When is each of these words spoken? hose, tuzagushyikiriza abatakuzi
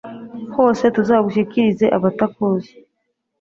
hose, 0.55 0.83
tuzagushyikiriza 0.95 1.85
abatakuzi 1.97 2.71